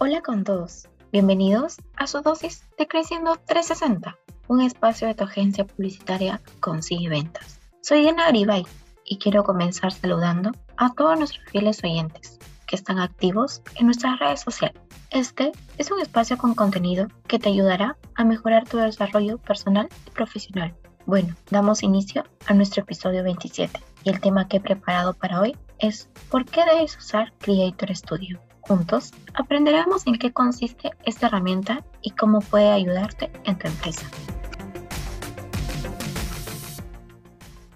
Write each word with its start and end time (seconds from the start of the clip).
Hola 0.00 0.22
con 0.22 0.44
todos, 0.44 0.88
bienvenidos 1.12 1.76
a 1.96 2.06
su 2.06 2.22
dosis 2.22 2.64
de 2.78 2.86
Creciendo 2.86 3.36
360, 3.36 4.16
un 4.46 4.60
espacio 4.62 5.08
de 5.08 5.14
tu 5.14 5.24
agencia 5.24 5.66
publicitaria 5.66 6.40
Consigue 6.60 7.08
Ventas. 7.08 7.60
Soy 7.82 8.02
Diana 8.02 8.26
Aribay 8.26 8.64
y 9.04 9.18
quiero 9.18 9.44
comenzar 9.44 9.92
saludando 9.92 10.52
a 10.76 10.94
todos 10.94 11.18
nuestros 11.18 11.44
fieles 11.50 11.82
oyentes 11.82 12.38
que 12.66 12.76
están 12.76 13.00
activos 13.00 13.60
en 13.76 13.86
nuestras 13.86 14.18
redes 14.18 14.40
sociales. 14.40 14.80
Este 15.10 15.52
es 15.78 15.90
un 15.90 16.00
espacio 16.00 16.38
con 16.38 16.54
contenido 16.54 17.08
que 17.26 17.38
te 17.38 17.48
ayudará 17.48 17.96
a 18.14 18.24
mejorar 18.24 18.68
tu 18.68 18.76
desarrollo 18.76 19.38
personal 19.38 19.88
y 20.06 20.10
profesional. 20.10 20.76
Bueno, 21.08 21.34
damos 21.50 21.82
inicio 21.82 22.24
a 22.46 22.52
nuestro 22.52 22.82
episodio 22.82 23.24
27 23.24 23.82
y 24.04 24.10
el 24.10 24.20
tema 24.20 24.46
que 24.46 24.58
he 24.58 24.60
preparado 24.60 25.14
para 25.14 25.40
hoy 25.40 25.56
es 25.78 26.10
¿por 26.30 26.44
qué 26.44 26.60
debes 26.66 26.98
usar 26.98 27.32
Creator 27.38 27.96
Studio? 27.96 28.38
Juntos 28.60 29.12
aprenderemos 29.32 30.06
en 30.06 30.18
qué 30.18 30.34
consiste 30.34 30.90
esta 31.06 31.28
herramienta 31.28 31.82
y 32.02 32.10
cómo 32.10 32.40
puede 32.40 32.70
ayudarte 32.70 33.30
en 33.44 33.56
tu 33.56 33.68
empresa. 33.68 34.06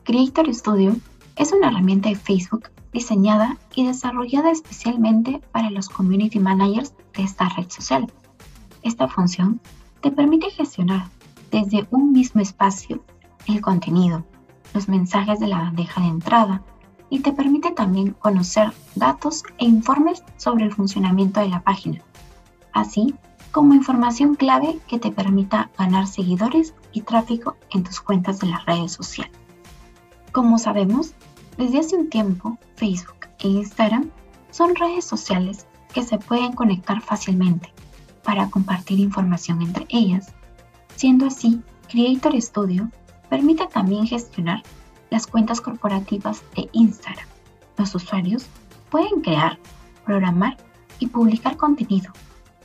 Creator 0.04 0.54
Studio 0.54 0.96
es 1.36 1.52
una 1.52 1.68
herramienta 1.68 2.10
de 2.10 2.16
Facebook 2.16 2.68
diseñada 2.92 3.56
y 3.74 3.86
desarrollada 3.86 4.50
especialmente 4.50 5.40
para 5.52 5.70
los 5.70 5.88
community 5.88 6.38
managers 6.38 6.92
de 7.16 7.22
esta 7.22 7.48
red 7.48 7.70
social. 7.70 8.12
Esta 8.82 9.08
función 9.08 9.58
te 10.02 10.10
permite 10.10 10.50
gestionar 10.50 11.08
desde 11.50 11.86
un 11.90 12.12
mismo 12.12 12.42
espacio 12.42 13.02
el 13.46 13.60
contenido, 13.60 14.24
los 14.74 14.88
mensajes 14.88 15.40
de 15.40 15.48
la 15.48 15.58
bandeja 15.58 16.00
de 16.00 16.08
entrada, 16.08 16.62
y 17.10 17.20
te 17.20 17.32
permite 17.32 17.72
también 17.72 18.12
conocer 18.12 18.72
datos 18.94 19.42
e 19.58 19.66
informes 19.66 20.24
sobre 20.38 20.64
el 20.64 20.72
funcionamiento 20.72 21.40
de 21.40 21.48
la 21.48 21.60
página, 21.60 22.00
así 22.72 23.14
como 23.50 23.74
información 23.74 24.34
clave 24.34 24.80
que 24.88 24.98
te 24.98 25.10
permita 25.10 25.70
ganar 25.76 26.06
seguidores 26.06 26.74
y 26.90 27.02
tráfico 27.02 27.56
en 27.70 27.84
tus 27.84 28.00
cuentas 28.00 28.40
de 28.40 28.46
las 28.46 28.64
redes 28.64 28.92
sociales. 28.92 29.36
Como 30.32 30.58
sabemos, 30.58 31.12
desde 31.58 31.80
hace 31.80 31.96
un 31.96 32.08
tiempo 32.08 32.56
Facebook 32.76 33.28
e 33.40 33.48
Instagram 33.48 34.10
son 34.50 34.74
redes 34.74 35.04
sociales 35.04 35.66
que 35.92 36.02
se 36.02 36.16
pueden 36.16 36.52
conectar 36.52 37.02
fácilmente 37.02 37.70
para 38.24 38.48
compartir 38.48 39.00
información 39.00 39.60
entre 39.60 39.84
ellas. 39.90 40.32
Siendo 40.96 41.26
así, 41.26 41.60
Creator 41.90 42.40
Studio 42.40 42.90
permite 43.32 43.66
también 43.66 44.06
gestionar 44.06 44.62
las 45.08 45.26
cuentas 45.26 45.62
corporativas 45.62 46.42
de 46.54 46.68
Instagram. 46.72 47.26
Los 47.78 47.94
usuarios 47.94 48.44
pueden 48.90 49.22
crear, 49.22 49.58
programar 50.04 50.58
y 50.98 51.06
publicar 51.06 51.56
contenido, 51.56 52.12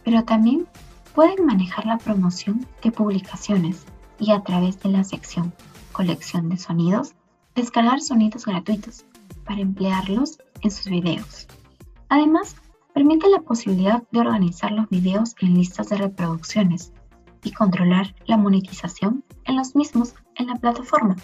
pero 0.04 0.26
también 0.26 0.68
pueden 1.16 1.46
manejar 1.46 1.86
la 1.86 1.98
promoción 1.98 2.68
de 2.84 2.92
publicaciones 2.92 3.86
y 4.20 4.34
a 4.34 4.42
través 4.42 4.78
de 4.82 4.90
la 4.90 5.06
sección 5.06 5.54
Colección 5.94 6.50
de 6.50 6.58
sonidos, 6.58 7.14
descargar 7.56 8.02
sonidos 8.02 8.46
gratuitos 8.46 9.06
para 9.46 9.62
emplearlos 9.62 10.38
en 10.64 10.72
sus 10.72 10.88
videos. 10.88 11.48
Además, 12.10 12.58
permite 12.94 13.30
la 13.30 13.40
posibilidad 13.40 14.04
de 14.12 14.20
organizar 14.20 14.74
los 14.74 14.90
videos 14.90 15.34
en 15.40 15.54
listas 15.54 15.88
de 15.88 15.96
reproducciones 15.96 16.92
y 17.42 17.54
controlar 17.54 18.14
la 18.26 18.36
monetización 18.36 19.24
en 19.48 19.56
los 19.56 19.76
mismos 19.76 20.14
en 20.36 20.48
la 20.48 20.56
plataforma 20.56 21.16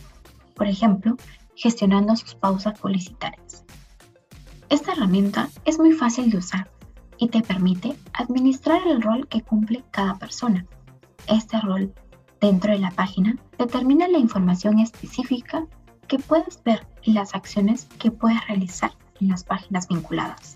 por 0.56 0.68
ejemplo, 0.68 1.18
gestionando 1.56 2.16
sus 2.16 2.36
pausas 2.36 2.80
publicitarias. 2.80 3.64
Esta 4.70 4.94
herramienta 4.94 5.50
es 5.66 5.78
muy 5.78 5.94
fácil 5.94 6.30
de 6.32 6.38
usar 6.38 6.72
y 7.18 7.28
te 7.28 7.42
permite 7.42 7.96
administrar 8.14 8.82
el 8.88 9.02
rol 9.02 9.28
que 9.28 9.42
cumple 9.42 9.84
cada 9.92 10.16
persona. 10.16 10.66
Este 11.28 11.60
rol 11.60 11.94
dentro 12.42 12.74
de 12.74 12.80
la 12.80 12.92
página 12.92 13.38
determina 13.58 14.08
la 14.08 14.18
información 14.18 14.80
específica 14.80 15.66
que 16.08 16.20
puedes 16.20 16.62
ver 16.64 16.86
y 17.04 17.14
las 17.14 17.36
acciones 17.36 17.86
que 18.00 18.12
puedes 18.12 18.46
realizar 18.48 18.92
en 19.22 19.30
las 19.30 19.44
páginas 19.44 19.88
vinculadas. 19.88 20.56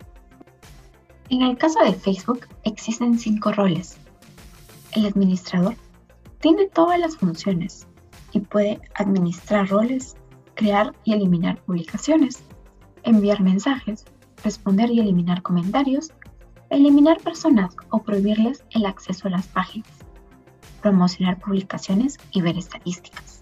En 1.30 1.42
el 1.42 1.58
caso 1.58 1.80
de 1.84 1.94
Facebook 1.94 2.48
existen 2.64 3.20
cinco 3.20 3.52
roles. 3.52 3.98
El 4.94 5.06
administrador 5.06 5.76
tiene 6.40 6.68
todas 6.68 7.00
las 7.00 7.18
funciones 7.18 7.88
y 8.32 8.40
puede 8.40 8.82
administrar 8.96 9.68
roles, 9.70 10.16
crear 10.54 10.94
y 11.04 11.14
eliminar 11.14 11.62
publicaciones, 11.64 12.44
enviar 13.04 13.42
mensajes, 13.42 14.06
responder 14.44 14.92
y 14.92 15.00
eliminar 15.00 15.42
comentarios, 15.42 16.12
eliminar 16.70 17.20
personas 17.22 17.76
o 17.90 18.04
prohibirles 18.04 18.64
el 18.72 18.86
acceso 18.86 19.28
a 19.28 19.32
las 19.32 19.48
páginas, 19.48 19.90
promocionar 20.82 21.40
publicaciones 21.40 22.18
y 22.32 22.42
ver 22.42 22.58
estadísticas. 22.58 23.42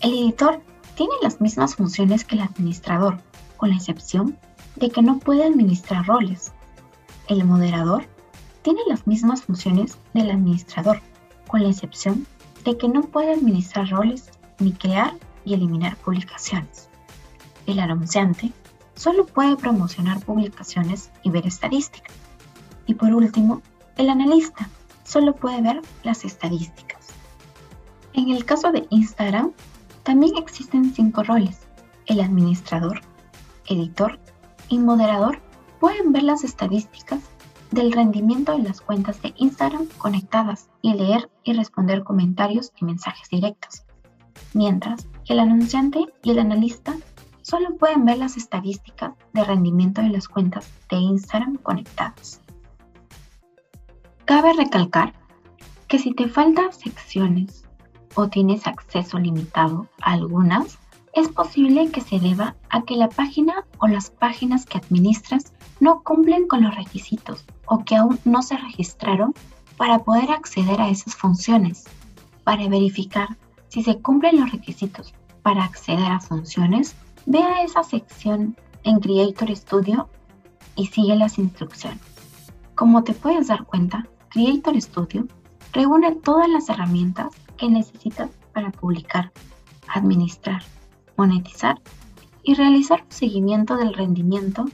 El 0.00 0.12
editor 0.12 0.60
tiene 0.94 1.12
las 1.22 1.40
mismas 1.40 1.76
funciones 1.76 2.24
que 2.24 2.36
el 2.36 2.42
administrador, 2.42 3.20
con 3.56 3.70
la 3.70 3.76
excepción 3.76 4.38
de 4.76 4.90
que 4.90 5.02
no 5.02 5.18
puede 5.18 5.44
administrar 5.44 6.06
roles. 6.06 6.52
El 7.28 7.44
moderador 7.44 8.06
tiene 8.62 8.80
las 8.88 9.06
mismas 9.06 9.42
funciones 9.42 9.98
del 10.14 10.30
administrador, 10.30 11.00
con 11.48 11.62
la 11.62 11.70
excepción 11.70 12.26
de 12.64 12.76
que 12.76 12.88
no 12.88 13.02
puede 13.02 13.32
administrar 13.32 13.88
roles 13.88 14.30
ni 14.58 14.72
crear 14.72 15.14
y 15.44 15.54
eliminar 15.54 15.96
publicaciones. 15.96 16.88
El 17.66 17.80
anunciante 17.80 18.52
solo 18.94 19.26
puede 19.26 19.56
promocionar 19.56 20.20
publicaciones 20.20 21.10
y 21.22 21.30
ver 21.30 21.46
estadísticas. 21.46 22.12
Y 22.86 22.94
por 22.94 23.12
último, 23.12 23.62
el 23.96 24.10
analista 24.10 24.68
solo 25.04 25.34
puede 25.34 25.60
ver 25.62 25.82
las 26.02 26.24
estadísticas. 26.24 27.08
En 28.12 28.30
el 28.30 28.44
caso 28.44 28.72
de 28.72 28.86
Instagram, 28.90 29.52
también 30.02 30.36
existen 30.36 30.94
cinco 30.94 31.22
roles. 31.22 31.60
El 32.06 32.20
administrador, 32.20 33.00
editor 33.66 34.18
y 34.68 34.78
moderador 34.78 35.40
pueden 35.80 36.12
ver 36.12 36.24
las 36.24 36.44
estadísticas 36.44 37.20
del 37.70 37.92
rendimiento 37.92 38.56
de 38.56 38.62
las 38.62 38.80
cuentas 38.80 39.20
de 39.22 39.34
Instagram 39.36 39.86
conectadas 39.98 40.70
y 40.82 40.94
leer 40.94 41.30
y 41.44 41.52
responder 41.52 42.04
comentarios 42.04 42.72
y 42.80 42.84
mensajes 42.84 43.28
directos, 43.28 43.84
mientras 44.54 45.06
que 45.24 45.34
el 45.34 45.40
anunciante 45.40 46.06
y 46.22 46.30
el 46.30 46.38
analista 46.38 46.96
solo 47.42 47.76
pueden 47.76 48.04
ver 48.04 48.18
las 48.18 48.36
estadísticas 48.36 49.12
de 49.32 49.44
rendimiento 49.44 50.02
de 50.02 50.10
las 50.10 50.28
cuentas 50.28 50.70
de 50.90 50.96
Instagram 50.96 51.56
conectadas. 51.56 52.40
Cabe 54.24 54.52
recalcar 54.52 55.14
que 55.86 55.98
si 55.98 56.12
te 56.12 56.28
faltan 56.28 56.72
secciones 56.72 57.64
o 58.14 58.28
tienes 58.28 58.66
acceso 58.66 59.18
limitado 59.18 59.88
a 60.02 60.12
algunas, 60.12 60.78
es 61.18 61.28
posible 61.28 61.90
que 61.90 62.00
se 62.00 62.20
deba 62.20 62.54
a 62.70 62.82
que 62.82 62.96
la 62.96 63.08
página 63.08 63.64
o 63.78 63.88
las 63.88 64.10
páginas 64.10 64.64
que 64.64 64.78
administras 64.78 65.52
no 65.80 66.02
cumplen 66.02 66.46
con 66.46 66.62
los 66.62 66.74
requisitos 66.76 67.44
o 67.66 67.84
que 67.84 67.96
aún 67.96 68.20
no 68.24 68.40
se 68.42 68.56
registraron 68.56 69.34
para 69.76 69.98
poder 69.98 70.30
acceder 70.30 70.80
a 70.80 70.88
esas 70.88 71.16
funciones. 71.16 71.84
Para 72.44 72.68
verificar 72.68 73.36
si 73.68 73.82
se 73.82 73.98
cumplen 73.98 74.40
los 74.40 74.52
requisitos 74.52 75.12
para 75.42 75.64
acceder 75.64 76.10
a 76.10 76.20
funciones, 76.20 76.94
ve 77.26 77.42
a 77.42 77.62
esa 77.62 77.82
sección 77.82 78.56
en 78.84 79.00
Creator 79.00 79.54
Studio 79.56 80.08
y 80.76 80.86
sigue 80.86 81.16
las 81.16 81.38
instrucciones. 81.38 82.00
Como 82.76 83.02
te 83.02 83.12
puedes 83.12 83.48
dar 83.48 83.64
cuenta, 83.64 84.06
Creator 84.28 84.80
Studio 84.80 85.26
reúne 85.72 86.14
todas 86.14 86.48
las 86.48 86.68
herramientas 86.68 87.34
que 87.56 87.68
necesitas 87.68 88.30
para 88.52 88.70
publicar, 88.70 89.32
administrar, 89.88 90.62
monetizar 91.18 91.78
y 92.42 92.54
realizar 92.54 93.02
un 93.02 93.12
seguimiento 93.12 93.76
del 93.76 93.92
rendimiento 93.92 94.64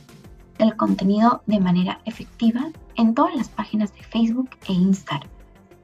del 0.59 0.77
contenido 0.77 1.43
de 1.47 1.59
manera 1.59 2.01
efectiva 2.05 2.71
en 2.95 3.15
todas 3.15 3.35
las 3.35 3.49
páginas 3.49 3.93
de 3.95 4.05
Facebook 4.05 4.51
e 4.69 4.73
Instagram. 4.73 5.29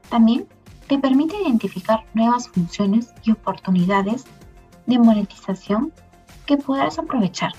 También 0.09 0.47
te 0.87 0.97
permite 0.97 1.35
identificar 1.41 2.05
nuevas 2.13 2.47
funciones 2.47 3.13
y 3.23 3.31
oportunidades 3.31 4.25
de 4.85 4.99
monetización 4.99 5.91
que 6.45 6.57
podrás 6.57 6.99
aprovechar. 6.99 7.51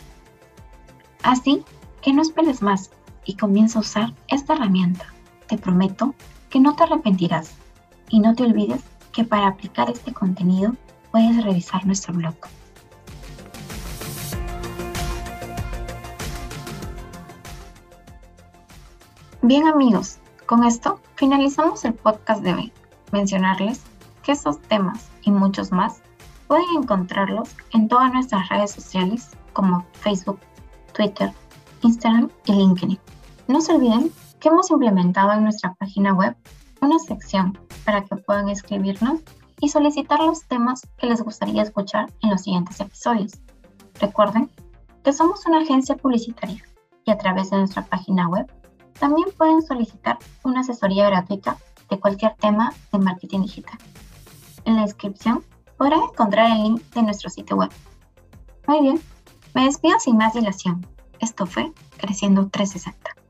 Así 1.22 1.62
que 2.00 2.12
no 2.12 2.22
esperes 2.22 2.62
más 2.62 2.90
y 3.24 3.34
comienza 3.34 3.78
a 3.78 3.82
usar 3.82 4.14
esta 4.28 4.54
herramienta. 4.54 5.06
Te 5.46 5.58
prometo 5.58 6.14
que 6.50 6.60
no 6.60 6.74
te 6.74 6.84
arrepentirás 6.84 7.54
y 8.08 8.20
no 8.20 8.34
te 8.34 8.44
olvides 8.44 8.82
que 9.12 9.24
para 9.24 9.48
aplicar 9.48 9.90
este 9.90 10.12
contenido 10.12 10.74
puedes 11.10 11.44
revisar 11.44 11.86
nuestro 11.86 12.14
blog. 12.14 12.34
Bien 19.44 19.66
amigos, 19.66 20.18
con 20.46 20.62
esto 20.62 21.00
finalizamos 21.16 21.84
el 21.84 21.94
podcast 21.94 22.42
de 22.42 22.54
hoy. 22.54 22.72
Mencionarles 23.10 23.82
que 24.22 24.32
estos 24.32 24.60
temas 24.62 25.10
y 25.22 25.32
muchos 25.32 25.72
más 25.72 26.00
Pueden 26.52 26.82
encontrarlos 26.82 27.56
en 27.72 27.88
todas 27.88 28.12
nuestras 28.12 28.46
redes 28.50 28.72
sociales 28.72 29.30
como 29.54 29.86
Facebook, 29.94 30.38
Twitter, 30.92 31.32
Instagram 31.80 32.30
y 32.44 32.52
LinkedIn. 32.52 32.98
No 33.48 33.62
se 33.62 33.72
olviden 33.72 34.12
que 34.38 34.50
hemos 34.50 34.70
implementado 34.70 35.32
en 35.32 35.44
nuestra 35.44 35.72
página 35.74 36.12
web 36.12 36.36
una 36.82 36.98
sección 36.98 37.58
para 37.86 38.04
que 38.04 38.16
puedan 38.16 38.50
escribirnos 38.50 39.20
y 39.60 39.70
solicitar 39.70 40.20
los 40.20 40.44
temas 40.44 40.82
que 40.98 41.06
les 41.06 41.22
gustaría 41.22 41.62
escuchar 41.62 42.12
en 42.22 42.28
los 42.28 42.42
siguientes 42.42 42.78
episodios. 42.80 43.32
Recuerden 43.98 44.50
que 45.02 45.14
somos 45.14 45.46
una 45.46 45.62
agencia 45.62 45.96
publicitaria 45.96 46.62
y 47.06 47.10
a 47.12 47.16
través 47.16 47.48
de 47.48 47.56
nuestra 47.56 47.82
página 47.86 48.28
web 48.28 48.46
también 49.02 49.26
pueden 49.36 49.62
solicitar 49.62 50.16
una 50.44 50.60
asesoría 50.60 51.10
gratuita 51.10 51.56
de 51.90 51.98
cualquier 51.98 52.36
tema 52.36 52.72
de 52.92 53.00
marketing 53.00 53.40
digital. 53.40 53.76
En 54.64 54.76
la 54.76 54.82
descripción 54.82 55.42
podrán 55.76 56.02
encontrar 56.02 56.52
el 56.52 56.62
link 56.62 56.82
de 56.94 57.02
nuestro 57.02 57.28
sitio 57.28 57.56
web. 57.56 57.70
Muy 58.68 58.80
bien, 58.80 59.00
me 59.54 59.64
despido 59.64 59.98
sin 59.98 60.18
más 60.18 60.34
dilación. 60.34 60.86
Esto 61.18 61.46
fue 61.46 61.72
Creciendo 61.96 62.46
360. 62.46 63.21